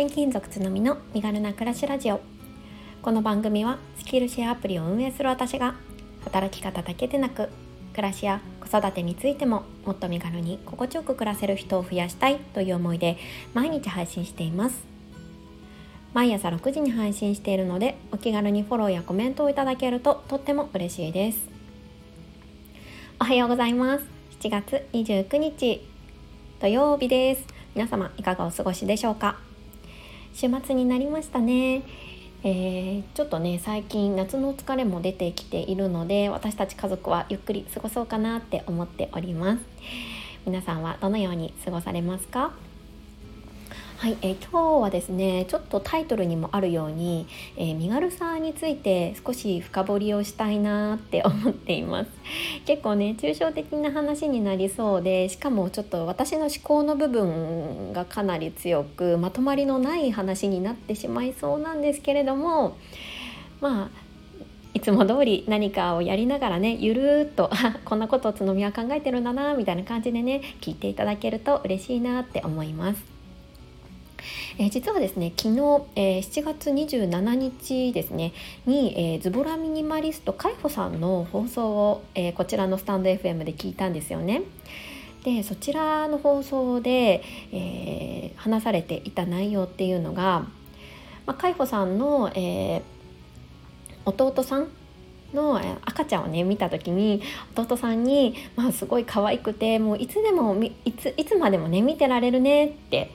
[0.00, 2.22] 転勤族つのみの身軽な暮らしラジオ。
[3.02, 5.74] この番組はスキルシェアアプリを運営する私が
[6.24, 7.50] 働き方だけでなく
[7.92, 13.18] 暮らしや子育てについてももっと身軽に心地よく暮らせる人を増やしたいという思いで
[13.52, 14.82] 毎日配信しています。
[16.14, 21.40] 毎朝6時に配信しているのでお気軽にフォローやコメントをいただけるととっても嬉しいです。
[23.20, 24.04] おはようございます。
[24.40, 25.86] 7月29日
[26.58, 27.44] 土曜日です。
[27.74, 29.49] 皆様いかがお過ごしでしょうか？
[30.34, 31.82] 週末になりましたね。
[32.42, 39.62] えー、ちょっとね最近夏の疲れも出てきているので私たち家族はゆっくり過ごそうかなって思っております。
[40.46, 42.52] 皆さんはどのように過ごされますか？
[44.00, 47.26] はい、えー、今日はですねちょっとタイトルにもあるように、
[47.58, 52.10] えー、身軽さについて少し深掘りをしたいなって思っています
[52.64, 62.78] 結構ね抽象的な話になりそうでしかもちょっと私の思考の部分がかなり強くまとまりのない話になってしまいそうなんですけれども
[63.60, 64.00] まあ
[64.72, 67.50] いつも通り何かをやりながらねゆるーっと
[67.84, 73.19] こんなことをつのみは考えてるんだなみたいな感じでね聞いていただけると嬉しいなって思います。
[74.58, 75.58] えー、実はですね昨日、
[75.96, 78.32] えー、7月27日ですね
[78.66, 84.42] に、えー、ズボラミニマリスト海保さんの放送を、えこちらのスタンド FM で聞いたんですよね。
[85.24, 90.46] でそちらの放送で、え話されていた内容っていうのが、
[91.26, 92.82] まあ、海保さんの、え
[94.04, 94.68] 弟さん
[95.34, 97.22] の赤ちゃんをね見た時に
[97.56, 103.12] 弟さんに、まあ、すごい可愛くてもういつでもいついつまでもね見てられるねって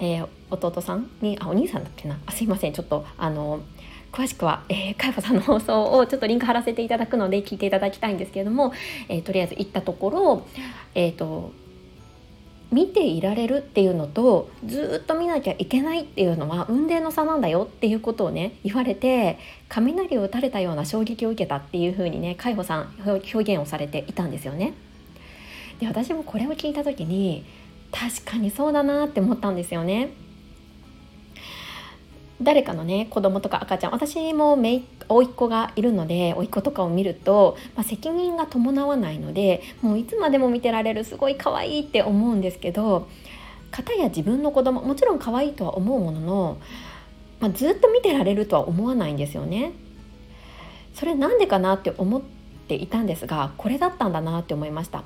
[0.00, 2.18] えー、弟さんにあお兄さんだっけな？
[2.26, 3.60] あすいませんちょっとあの
[4.10, 8.72] 詳しくは、えー、かやさんの放送をちょっとリンク貼らせていただくので聞いていただきたいんですけれども、
[9.08, 10.46] えー、とりあえず行ったところ、
[10.94, 11.52] えーと、
[12.72, 19.38] 見ていられるっていうのとずっと見なきゃいけないっていうのは運命の差なんだよっていうことをね言われて
[19.68, 24.72] 雷を打たれたような衝撃を受けたっていうふうにね海保さん表現をされていたんですよね。
[25.80, 27.44] で私もこれを聞いた時に
[27.92, 30.10] 確かにそうだなって思ったんですよね。
[32.40, 43.08] 誰かのね子供とか赤ちゃん私も姪甥っ子がいるので甥っ子とかを見ると、まあ、責任が伴わないのでもういつまでも見てられるすごい可愛いって思うんですけど
[43.70, 46.58] 片や自分の子供もちろん可愛いとは思うものの、
[47.40, 49.72] まあ、ずっと見てられるとは思わないんですよね。
[50.94, 52.20] それなんでかなって思っ
[52.66, 55.04] ていたんですがこれだったんだなって思いました。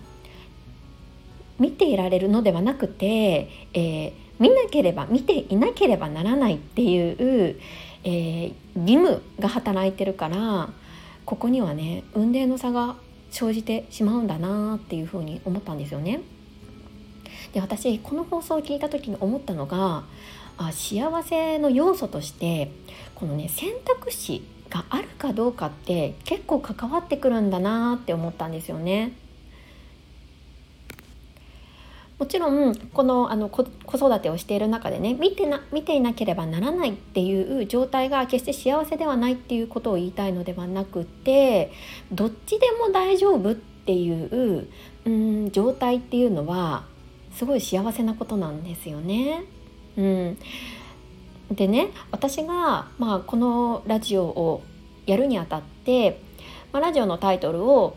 [1.59, 7.61] 見ていられるのではなくて、えー、見なければ見ていなければならないっていう、
[8.03, 10.69] えー、義務が働いてるから
[11.25, 12.97] ここにはね運命の差が
[13.31, 16.23] 生じてしまうんだなっていうふうに思ったんですよね。
[17.53, 20.03] で私この放送を聞いた時に思ったのが
[20.59, 22.73] あ幸せの要素として
[23.15, 29.13] このね選択肢があるかどうかって結構関わってくるんだなって思ったんですよね。
[32.23, 41.73] もちろんこのあの子育てをしている中でね見てな見ていなければならないっていう状態が決して幸せではないっていうことを言いたいのではなくて
[42.13, 44.69] どっちでも大丈夫っていう
[45.05, 46.85] うん状態っていうのは
[47.35, 49.43] すごい幸せなことなんですよね。
[49.97, 50.39] うん、
[51.51, 54.63] でね私が、まあ、このラジオを
[55.07, 56.21] やるにあたって、
[56.73, 57.97] まあ、ラジオのタイトルを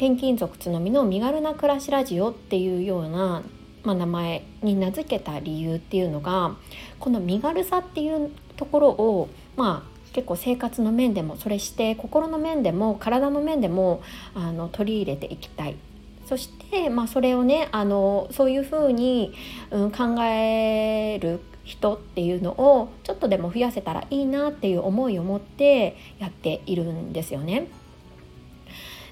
[0.00, 3.42] 転勤族つのみの身軽な暮らしラジオっていうような、
[3.84, 6.56] まあ、名前に名付けた理由っていうのが
[6.98, 9.28] この身軽さっていうところを
[9.58, 14.00] まあ結構生活の面でもそれして心の面でも体の面でも
[14.34, 15.76] あの取り入れていきたい
[16.24, 19.34] そして、まあ、それをねあのそういうふうに、
[19.70, 27.68] うん、考える人っていうのをちょっとでも増やせたらいいなっていう思いを持ってやっているんですよね。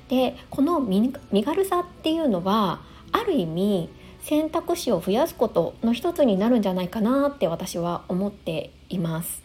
[0.09, 1.13] でこの身
[1.45, 2.81] 軽さっていうのは
[3.13, 3.91] ある意味
[4.21, 9.43] 選択肢を増やすことの一つになるんじゃないかなって私は思っています。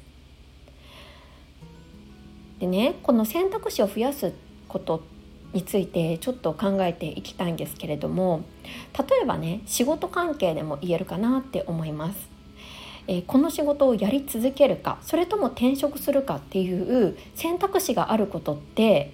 [2.60, 4.34] でねこの選択肢を増やす
[4.68, 5.04] こと
[5.54, 8.44] についてちょっと考えていきたいんですけれども
[8.98, 12.30] 例えばね仕事関係でも言えるかなって思います。
[13.06, 19.12] えー、この仕事をやり続けるかそれとも転職するかっていう選択肢があることって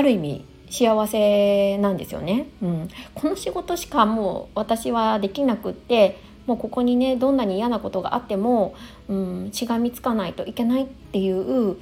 [0.00, 8.74] ある意味幸せなんですよね、うん、この仕事しかもう私はできなくってもうここにねどんなに嫌なことがあっても、
[9.08, 11.76] うん、しがみつかないといけないっていう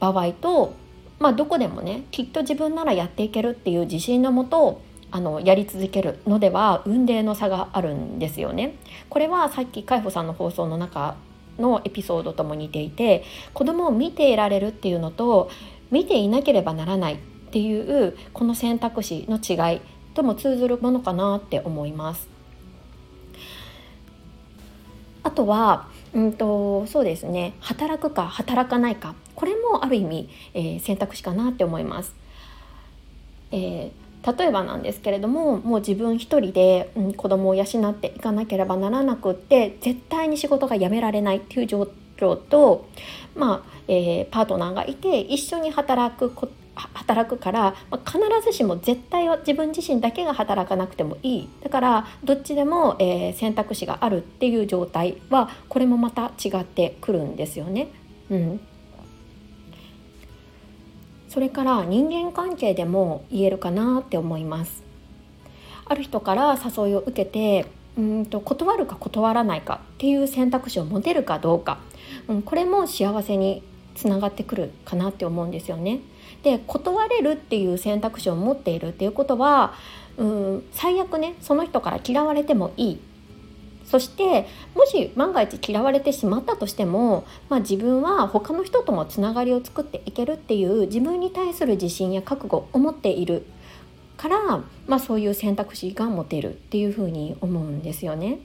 [0.00, 0.74] 場合と、
[1.18, 4.80] まあ、どこでもねきっと自分ならやっていけるっていう自信のもと
[5.10, 8.74] あのやり続けるのでは運命の差があるんですよね。
[9.10, 11.16] これはさっき海保さんの放送の中
[11.58, 15.50] のエピソードとも似ていて子供を見ていられるっていうのと
[15.94, 17.18] 見ていなければならないっ
[17.52, 19.80] ていうこの選択肢の違い
[20.14, 22.28] とも通ずるものかなって思います。
[25.22, 32.12] あとはうんとそうですね働くか働かないかこれもある意味、えー、選択肢かなって思います。
[33.52, 42.88] えー例えばなんですけれどももう自分一人で、うん、子供を養っていかなければならなくって絶対に仕事が辞められないっていう状況と、
[43.34, 51.48] まあえー、パートナーがいて一緒に働くこ働くから、まあ、必ずしも絶対は自分自身だけが働かなくてもいい。
[51.62, 57.88] だからどっちでも、えー、選択肢があるっていう状態はこれもまた違ってくるんですよね。
[58.30, 58.60] うん。
[61.28, 64.82] それから人間関係でも言えるかなって思います。
[65.86, 67.66] ある人から誘いを受けて
[67.96, 71.78] うんと断るか断らないかっていう選択肢を持てるかどうか、
[72.28, 73.62] うん、これも幸せに
[73.94, 76.00] つながってくるかなって思うんですよね。
[76.42, 79.74] で断れるっていう選択肢を持っているっていうことは
[80.16, 83.00] うん最悪ねその人から嫌われてもいい。
[83.84, 93.44] そしてもし万が一嫌われてしまったとしても、まあ、自分は他の人ともつながりを作っていけるっていう自分に対する自信や覚悟を持っている。
[94.24, 94.40] から、
[94.86, 98.38] まあ、そういう選択肢が持てるっていうふうに思うんですよね。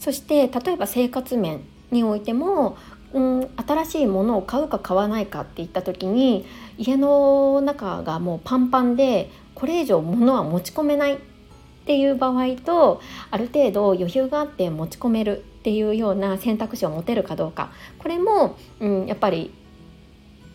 [0.00, 1.60] そして例えば生活面
[1.92, 2.76] においても、
[3.12, 6.46] うん、新しいものを買うか買わないかっていった時に
[6.78, 11.18] 家の中がもうパンパンでこれ以上物は持ち込めないっ
[11.86, 13.00] ていう場合と
[13.30, 19.52] ある程度余裕があって持ち込めるっていうような選択肢を持てるかどうかこれも、うん、やっぱり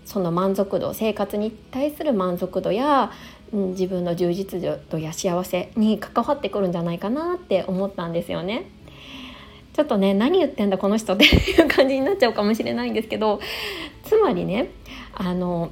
[0.05, 3.11] その満足度生活に対する満足度や、
[3.53, 8.69] うん、自分の充実度や幸せに関わってくるんじゃないかなって思ったんですよね。
[9.73, 13.41] ちょっとね何言ってんだこの人っていう感じになっちゃうかもしれないんですけど
[14.03, 14.69] つまりね
[15.15, 15.71] あの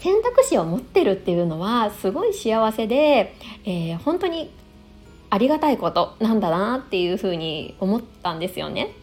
[0.00, 4.50] 選択肢を持ってるっていうのはすごい幸せで、えー、本当に
[5.28, 8.94] ありがたいことなんだなっていうふうに思ったんですよね。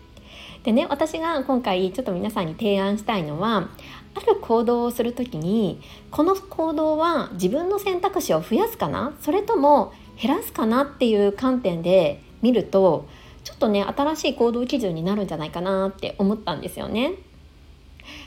[0.63, 3.69] でね私が今回ちょっと皆さんに提案したいのは
[4.17, 5.79] ある行動をする時に
[6.11, 9.13] この行動は自分の選択肢を増やすかな？
[9.21, 13.07] それとも減らすかなっていう観点で見ると
[13.43, 17.13] ちょっとね新しい行動基準になるんじゃないかなって思ったんですよね。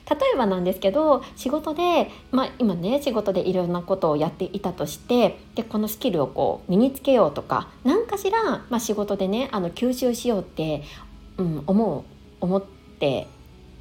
[0.08, 10.82] 例えばなんですけど仕事で、まあ、今ね仕事でいろんなことをやっていたとしてでこのスキルをこう身につけようとか何かしら、まあ、仕事でねあの吸収しようって、
[11.38, 12.04] うん、思う
[12.40, 12.62] 思っ
[12.98, 13.26] て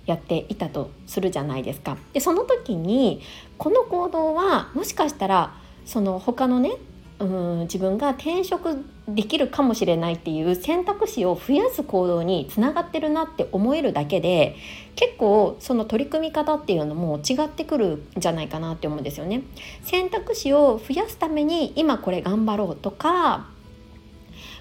[0.09, 1.97] やっていたとするじゃないですか。
[2.13, 3.21] でその時に
[3.57, 5.53] この行動はもしかしたら
[5.85, 6.71] その他のね
[7.19, 14.55] うん自分が転職できるかもしれないっていう選択肢を増やす行動につながってるなって思えるだけで
[14.95, 19.43] 結構その取り組み方っていうのも違ってくるんじゃないかなって思うんですよね。
[19.83, 23.47] 選択肢を増やすために今これ頑張ろうとか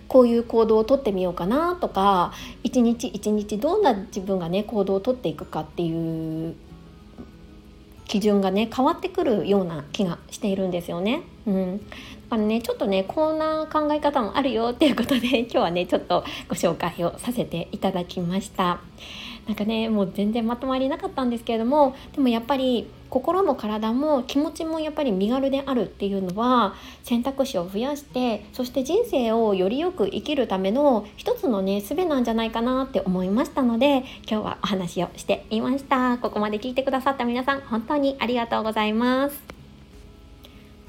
[0.08, 2.32] こういう行動をとってみようかなとか
[2.64, 6.54] 一日一日どんな自分がね行動をとっていくかっていう
[8.06, 11.20] 基準がね変わってくるような気がしているんですよね。
[11.46, 11.80] うん、
[12.30, 18.80] あのねちょっとねこんな考え方もあるよっていうことで今日はねちょっとご紹介をさせていただきました
[19.48, 36.18] なんかねもう全然まとまりなかったんですけれどもでもやっぱり心も体も気持ちもやっぱり身軽であるっていうのは選択肢を増やしてそして人生をよりよく生きるための一つのね術なんじゃないかなって思いましたので今日はお話をしてみました。
[36.18, 39.42] ここまで聞いてくださった皆さん本当にありがとうございます。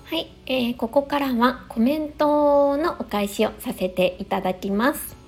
[0.04, 5.19] はい、えー、ここからはコメントのお返しをさせていただきます。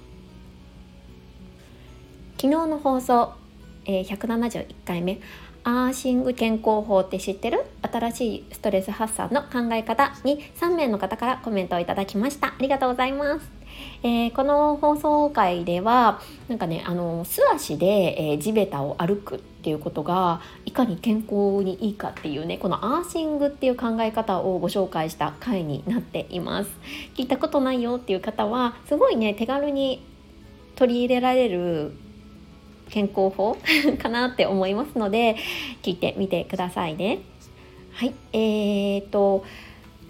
[2.42, 3.34] 昨日の放送、
[3.86, 5.20] えー、171回目
[5.64, 7.64] アーシング健康法って知ってる？
[7.84, 12.48] 新しいストレス発散の考え方に3名の方からコメントをいただきました。
[12.48, 13.48] ありがとうございます。
[14.02, 26.72] えー、この放送回ではなんかねあの素足で、えー、地べたを歩くっていうことがいかに健康にいいかっていうねこのアーシングっていう考え方をご紹介した回になっています。
[27.14, 30.04] 聞いたことないよっていう方はすごいね手軽に
[30.76, 31.94] 取り入れられる
[32.92, 33.58] 健康法
[33.98, 35.36] かなって思いますので
[35.82, 37.20] 聞いてみてくださいね。
[37.94, 39.44] はいえーと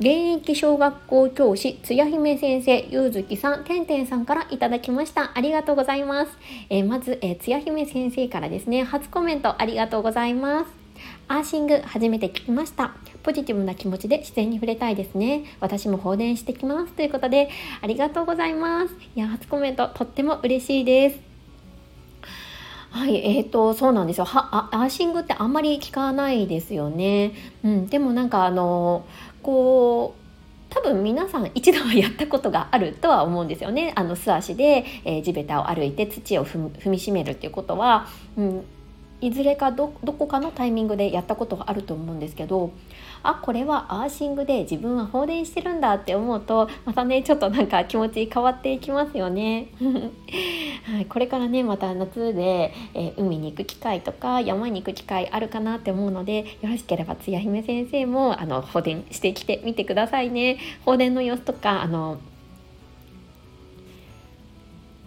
[0.01, 0.09] 現
[0.41, 5.29] 役小学校教師つや姫先生ゆうずきさんてんてんさんからいただきました。
[5.35, 6.31] ありがとうございます、
[6.71, 8.83] えー、まず、えー、つや姫先生からですね。
[8.83, 10.71] 初コメントありがとうございます。
[11.27, 12.95] アーシング初めて聞きました。
[13.21, 15.43] ポジティブな気持ちで自然に触れたいですね。
[15.59, 16.93] 私も放電してきます。
[16.93, 17.49] ということで
[17.81, 18.95] ありがとうございます。
[19.15, 21.30] いや初コメントとっても嬉しいです。
[22.91, 27.31] はい、えーと、そうなんですよはアーシングってあんまり聞かないですよね。
[27.63, 29.05] うん、でもなんかあの
[29.41, 30.21] こう
[30.73, 33.93] 多分皆さん一度はやったことがあるとは思うんですよね。
[33.95, 38.07] あの素足で、えー、地べたを歩いて土を踏みしめるっていうことは、
[38.37, 38.65] うん、
[39.21, 42.71] いずれかどこかのタイミングでやったことがあると思うんですけど
[43.23, 49.67] あこれはアーシングで自分は放電してるんだって思うとまたねちょっとなんか気持ち変わっていきますよね。
[50.83, 60.57] はい、これからねまた夏で、えー、海に行く機会とか山に行く機会あるかなって思うのでよろしければつや姫先生もあの放電してきてみてくださいね。
[60.83, 62.17] 放電の様子とかあの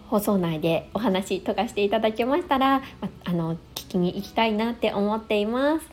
[0.09, 2.83] 放送内でお話とかしていただけましたら、
[3.25, 3.57] あの
[3.95, 5.87] きに行きたいなって思っています。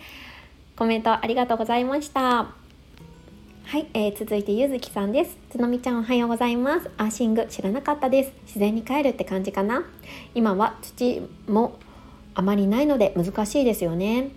[0.76, 2.48] コメントありがとうございました。
[3.64, 5.38] はい、えー、続いてゆずきさんです。
[5.52, 6.90] つのみちゃんおはようございます。
[6.98, 8.34] アーシング知らなかったです。
[8.46, 9.84] 自然に帰るって感じかな。
[10.34, 11.78] 今は土も
[12.34, 14.32] あまりないので難しいですよね。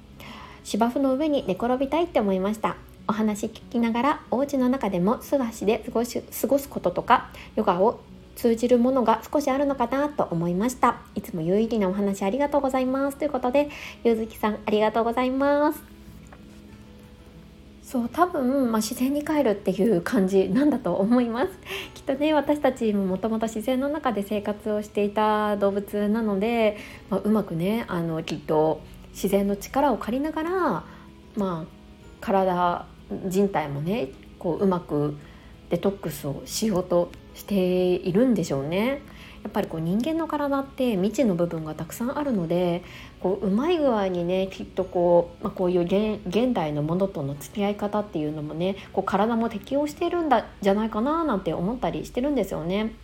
[0.62, 2.76] 芝生の上に寝転びたいって思いました。
[3.06, 8.00] お話聞きながらお家の中でも素足で過ごし過ごすこととかヨガを
[8.36, 10.96] 通じるものが少しあるのかなと思いました。
[11.14, 13.16] いつも有意義なお話ありがとうございます。
[13.16, 13.68] ということで
[14.02, 15.94] ゆずきさんありがとうございます。
[17.82, 21.50] そう多分、まあ、自然に帰るっていう感じなんだと思います。
[21.94, 26.76] きっとね私たちももともと自然の中で生活をしていた動物なので、
[27.08, 28.80] まあ、うまくねあのきっと
[29.12, 30.84] 自然の力を借りながら、ま
[31.38, 31.64] あ、
[32.20, 32.86] 体
[33.26, 35.16] 人体もねこううまく
[35.74, 39.02] デトックスをしようとしているんでしょうね。
[39.42, 42.82] やっぱりこう人間の体って未知の部分がたくさんあるので
[43.20, 52.94] こううまい具合にねきっとこう,、まあ、こういう現現代のものとの付き合い方っていうのもねこう体も適応しているんだじゃないかななんて思ったりしてるんですよね。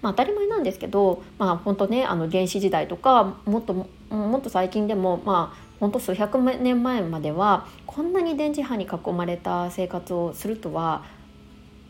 [0.00, 3.74] まあ、当たり前なんですけど、まあ、本当ねあの原始時代とかもっと
[4.08, 11.04] もっと最近でもまあ本当数百年前まではこんなに電磁波に囲まれた生活をするとは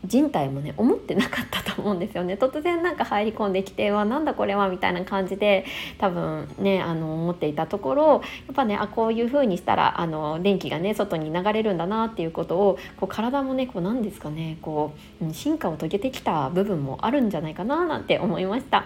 [0.05, 2.35] 人体もね思ってなかったと思うんですよね。
[2.35, 5.65] 突然なんか入り込んできてわなんだこれはみたいな感じで
[5.97, 8.19] 多分ねあの思っていたところや
[8.51, 18.85] っぱねあこういう風にしたらあの電気がね外に流れるんだなっていうことをこう体もねこうなんですかねこう進化を遂げてきた部分もあるんじゃないかななんて思いました。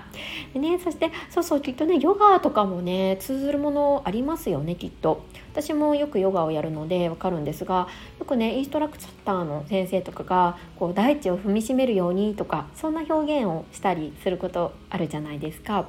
[0.53, 5.23] でねそしてそうそうきっとねヨガとかもね通ずるものありますよねきっと。
[5.57, 7.87] 私もよくヨガをやるのでわかるんですが
[8.19, 15.87] よくねインストラクターの先生とかがこう大地を踏みしめるようにとかそんな表現をしたりすることあるじゃないですか。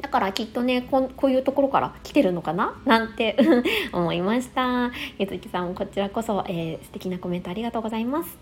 [0.00, 2.80] だからきっとねここういうところから来てるのかな？
[2.86, 3.36] なんて
[3.92, 4.90] 思いました。
[5.18, 8.38] ゆずきさんこちらこそ、えー、素敵なコメントありがとうございます。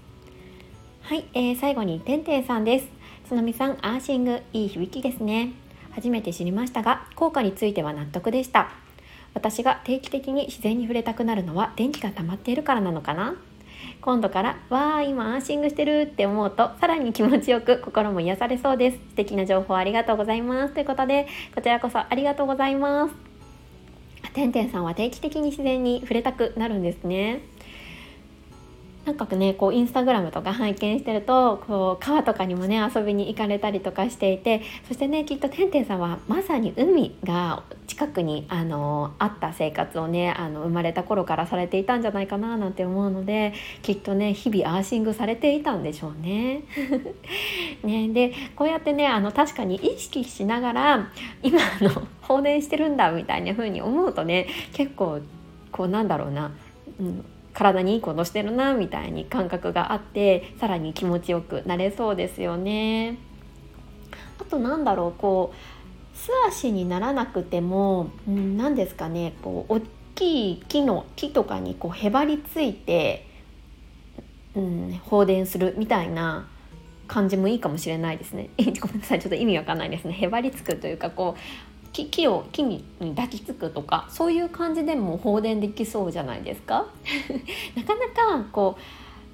[1.02, 2.86] はい、えー、最後にてんてんさんです。
[3.26, 5.50] つのみさんアーシングいい響きですね。
[5.90, 8.87] 初めて知りましたが効果については納得でした。
[9.34, 13.34] 私が定期的に自然に触れたくなるのは電気が溜まっているからなのかな？
[14.00, 18.96] 今度から「わあ今安心してる」って思うとさらに気持ちよく心も癒されそうです。
[18.96, 20.74] 素敵な情報ありがとうございます。
[20.74, 23.14] ということでこちらこそありがとうございます。
[24.32, 27.40] てんてんさんは定期的に自然に触れたくなるんですね。
[29.08, 46.64] なんかねこうインスタグラムとか拝見してるとこう川とかにもね遊びに行かれたりとかしていてそしてねきっとてんてんさんはまさに海が近くにあのあった生活をねあの生まれた頃からされていたんじゃないかななんて思うのできっとね日々アーシングされていたんでしょうね。
[47.82, 51.08] ねでこうやってねあの確かに意識しながら
[51.42, 55.20] 今の放電してるんだみたいな風に思うとね結構
[55.72, 56.50] こうなんだろうな、
[57.00, 57.24] うん
[57.58, 63.18] 体にいいことしてるなみたいに感覚があってさらに気持ちよくなれそうですよね。
[64.40, 69.80] あとなんだろうこう素足にならなくても何、ん、ですかねこう大
[70.14, 73.26] きい木の木とかにこうへばりついて、
[74.54, 76.46] うん、放電するみたいな
[77.08, 78.50] 感じもいいかもしれないですね。
[78.80, 80.12] ごめんなさいちょっと意味わかんないですね。
[80.12, 81.40] へばりつくというかこう
[81.92, 86.86] 木を木に抱きつくとかそういう感じでも放電できそうじゃないですか？
[87.76, 88.82] なかなかこう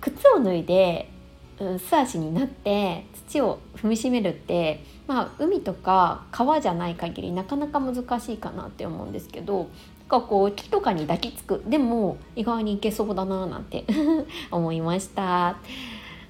[0.01, 1.11] 靴を脱いで、
[1.59, 9.69] うん、素足になって土を踏みしめるってまあ海とか川じゃない限りなかなか難しいかなって思うんですけど
[10.09, 13.85] なんかこう木とかに抱きつくでも意外にいけそうだななんて
[14.51, 15.57] 思いました。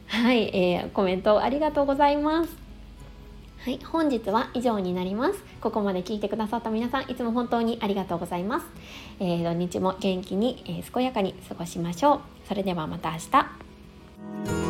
[0.07, 2.64] はい、えー、コメントありがとうございます。
[3.65, 5.43] はい、本日は以上になります。
[5.63, 8.67] ここまで聞いてくださった皆さん、いつも本当にありがとうございます。
[9.21, 12.21] えー、土日も元気に、えー、健やかに過ごしましょう。
[12.47, 13.17] それではまた明
[14.53, 14.64] 日。